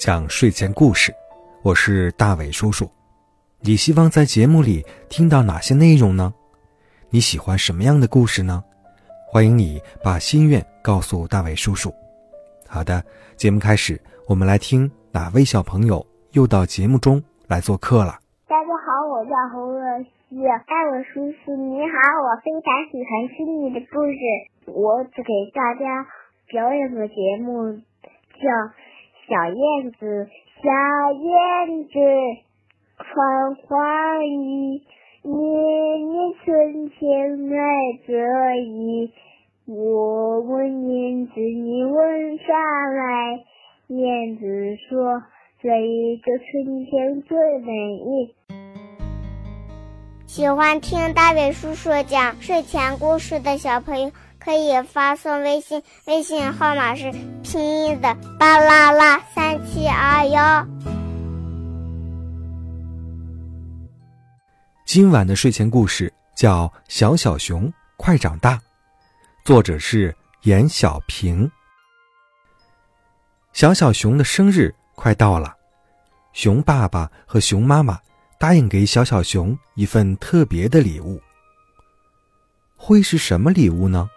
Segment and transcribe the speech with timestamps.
[0.00, 1.14] 讲睡前故事，
[1.62, 2.90] 我是大伟叔叔。
[3.60, 6.32] 你希望在节目里听到哪些内容呢？
[7.10, 8.64] 你喜欢什么样的故事呢？
[9.28, 11.92] 欢迎你把心愿告诉大伟叔叔。
[12.66, 13.04] 好的，
[13.36, 18.20] 节目开始，我们来听哪位小朋友又到节目中来做客了。
[18.48, 26.08] 大家好，我叫洪若曦，大伟叔叔你好，我非常喜欢听你的故事，我只给大家。
[26.48, 28.48] 表演的节目叫
[29.30, 30.26] 《小燕子》，
[30.60, 30.66] 小
[31.12, 31.92] 燕子
[32.96, 34.82] 穿花衣，
[35.22, 35.32] 年
[36.10, 37.62] 年春天来
[38.04, 38.12] 这
[38.56, 39.12] 里。
[39.66, 42.44] 我问燕子，你问啥
[42.88, 43.44] 来？
[43.86, 45.22] 燕子说：
[45.62, 48.34] 这一个春天最美丽。
[50.26, 54.10] 喜欢听大伟叔叔讲睡前故事的小朋友。
[54.50, 57.12] 可以发送微信，微信号码是
[57.44, 60.66] 拼音的巴啦啦三七二幺。
[64.84, 68.56] 今晚的睡前故事叫《小小熊快长大》，
[69.44, 71.48] 作者是严小平。
[73.52, 75.54] 小小熊的生日快到了，
[76.32, 77.96] 熊爸爸和熊妈妈
[78.36, 81.22] 答应给小小熊一份特别的礼物。
[82.76, 84.10] 会是什么礼物呢？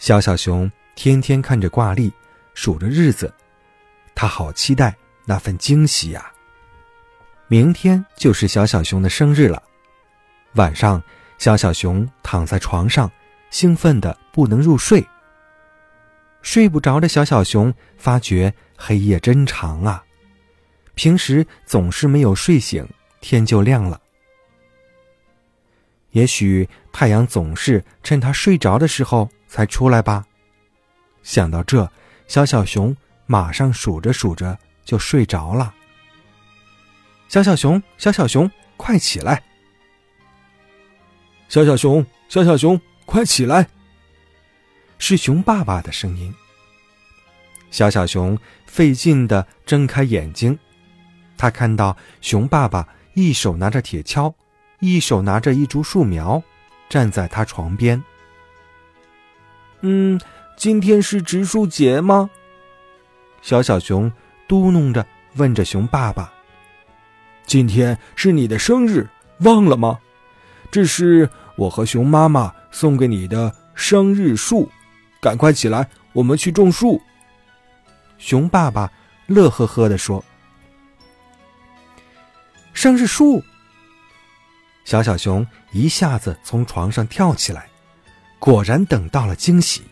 [0.00, 2.10] 小小熊天天看着挂历，
[2.54, 3.32] 数着日子，
[4.14, 6.32] 他好期待那份惊喜呀！
[7.48, 9.62] 明天就是小小熊的生日了。
[10.54, 11.02] 晚上，
[11.36, 13.12] 小小熊躺在床上，
[13.50, 15.06] 兴奋的不能入睡。
[16.40, 20.02] 睡不着的小小熊发觉黑夜真长啊，
[20.94, 22.88] 平时总是没有睡醒，
[23.20, 24.00] 天就亮了。
[26.12, 29.28] 也许太阳总是趁他睡着的时候。
[29.50, 30.24] 才出来吧。
[31.24, 31.90] 想到这，
[32.28, 32.96] 小小熊
[33.26, 35.74] 马上数着数着就睡着了。
[37.28, 39.42] 小小熊，小小熊，快起来！
[41.48, 43.68] 小小熊，小小熊，快起来！
[44.98, 46.32] 是熊爸爸的声音。
[47.70, 50.56] 小小熊费劲的睁开眼睛，
[51.36, 54.32] 他看到熊爸爸一手拿着铁锹，
[54.78, 56.40] 一手拿着一株树苗，
[56.88, 58.02] 站在他床边。
[59.82, 60.20] 嗯，
[60.56, 62.28] 今天是植树节吗？
[63.40, 64.12] 小小熊
[64.46, 66.30] 嘟哝着问着熊爸爸
[67.46, 69.08] ：“今天是你的生日，
[69.38, 69.98] 忘了吗？
[70.70, 74.70] 这是我和熊妈妈送给你的生日树，
[75.20, 77.00] 赶快起来，我们去种树。”
[78.18, 78.92] 熊爸爸
[79.26, 80.22] 乐呵呵的说
[82.74, 83.42] ：“生日树！”
[84.84, 87.66] 小小熊一下子从床上跳起来。
[88.40, 89.82] 果然等到了惊喜。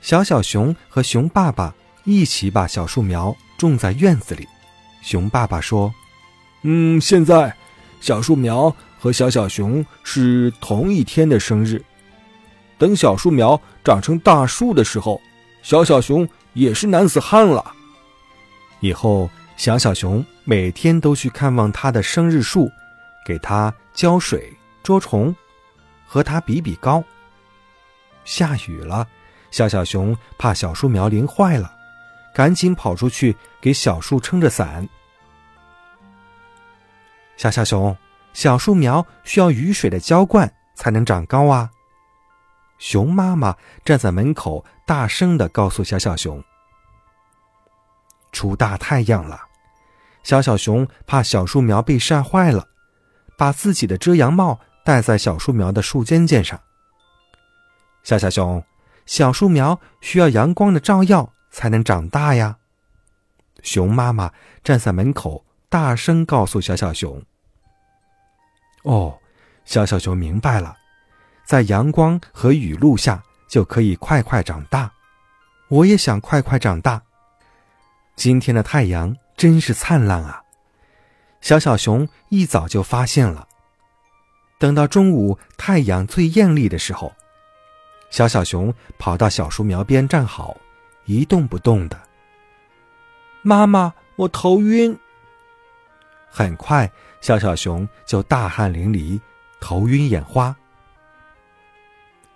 [0.00, 1.72] 小小熊和熊爸爸
[2.02, 4.48] 一起把小树苗种在院子里。
[5.02, 5.92] 熊爸爸说
[6.62, 7.54] ：“嗯，现在
[8.00, 11.84] 小树苗和小小熊是同一天的生日。
[12.78, 15.20] 等小树苗长成大树的时候，
[15.62, 17.72] 小小熊也是男子汉了。
[18.80, 22.70] 以后小小熊每天都去看望他的生日树，
[23.26, 25.32] 给他浇水、捉虫。”
[26.12, 27.02] 和它比比高。
[28.22, 29.08] 下雨了，
[29.50, 31.74] 小小熊怕小树苗淋坏了，
[32.34, 34.86] 赶紧跑出去给小树撑着伞。
[37.38, 37.96] 小小熊，
[38.34, 41.70] 小树苗需要雨水的浇灌才能长高啊！
[42.78, 46.44] 熊妈妈站在门口，大声的告诉小小熊
[48.32, 49.40] ：“出大太阳了，
[50.22, 52.68] 小小熊怕小树苗被晒坏了，
[53.38, 56.60] 把自己的遮阳帽。”戴在小树苗的树尖尖上。
[58.02, 58.64] 小小熊，
[59.06, 62.56] 小树苗需要阳光的照耀才能长大呀。
[63.62, 64.32] 熊妈妈
[64.64, 67.22] 站在门口，大声告诉小小熊
[68.82, 69.18] ：“哦，
[69.64, 70.76] 小小熊明白了，
[71.44, 74.92] 在阳光和雨露下就可以快快长大。
[75.68, 77.00] 我也想快快长大。
[78.16, 80.42] 今天的太阳真是灿烂啊！
[81.40, 83.46] 小小熊一早就发现了。”
[84.62, 87.12] 等到中午太阳最艳丽的时候，
[88.10, 90.56] 小小熊跑到小树苗边站好，
[91.04, 92.00] 一动不动的。
[93.42, 94.96] 妈妈，我头晕。
[96.30, 96.88] 很快，
[97.20, 99.20] 小小熊就大汗淋漓，
[99.60, 100.54] 头晕眼花。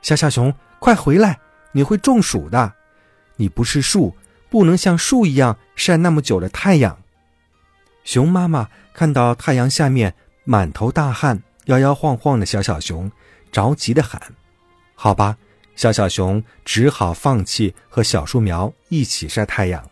[0.02, 1.38] 小小熊，快回来！
[1.70, 2.72] 你会中暑的。
[3.36, 4.16] 你不是树，
[4.50, 6.98] 不能像树一样晒那么久的太阳。
[8.02, 13.10] 熊妈妈看到太阳下面满头大汗、摇摇晃晃的小小熊，
[13.52, 14.20] 着急的喊
[14.94, 15.36] ：“好吧！”
[15.76, 19.90] 小小熊只好放弃和小树苗一起晒太阳。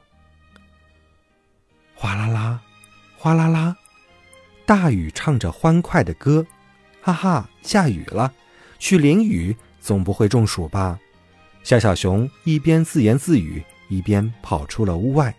[1.94, 2.60] 哗啦啦，
[3.18, 3.76] 哗啦啦。
[4.64, 6.46] 大雨唱着欢快的歌，
[7.02, 8.32] 哈哈，下雨了，
[8.78, 10.98] 去淋雨总不会中暑吧？
[11.62, 15.34] 小小熊一边自言自语，一边跑出了屋外。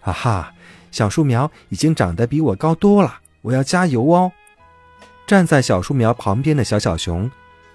[0.00, 0.54] 哈哈，
[0.90, 4.32] 小树苗已经长得比我高多了，我要加油哦！
[5.26, 7.30] 站在小树苗旁边的小小熊，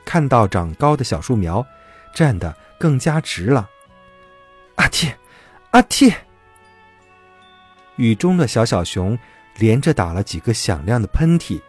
[0.05, 1.65] 看到长高的小树苗，
[2.13, 3.69] 站得更加直了。
[4.75, 5.13] 阿嚏，
[5.71, 6.13] 阿嚏！
[7.97, 9.17] 雨中的小小熊。
[9.57, 11.59] 连着打了几个响亮的喷嚏。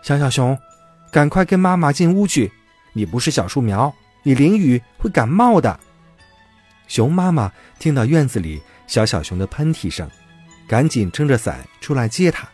[0.00, 0.58] 小小熊，
[1.12, 2.50] 赶快跟妈妈进屋去！
[2.94, 5.78] 你不是小树苗，你淋雨会感冒的。
[6.88, 10.08] 熊妈妈听到院子里小小熊的喷嚏声，
[10.66, 12.48] 赶紧撑着伞出来接它。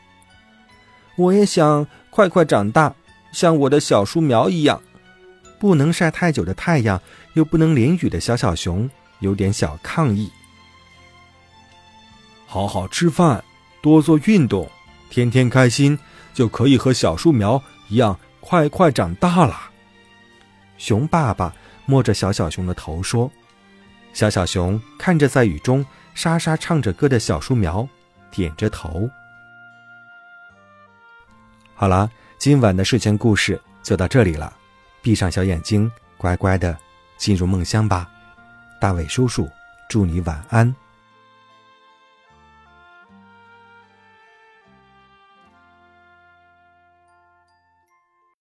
[1.21, 2.95] 我也想快快长大，
[3.31, 4.81] 像我的小树苗一样。
[5.59, 6.99] 不能晒太久的太阳，
[7.35, 8.89] 又不能淋雨的小小熊
[9.19, 10.33] 有点小抗议。
[12.47, 13.45] 好好吃饭，
[13.83, 14.67] 多做运动，
[15.11, 15.99] 天天开心，
[16.33, 19.61] 就可以和小树苗一样快快长大了。
[20.79, 23.31] 熊爸爸摸着小小熊的头说
[24.15, 25.85] ：“小小熊看着在雨中
[26.15, 27.87] 沙沙唱着歌的小树苗，
[28.31, 29.07] 点着头。”
[31.81, 34.53] 好了，今晚的睡前故事就到这里了，
[35.01, 36.77] 闭上小眼睛，乖乖的
[37.17, 38.07] 进入梦乡吧。
[38.79, 39.49] 大伟叔叔
[39.89, 40.77] 祝你晚安。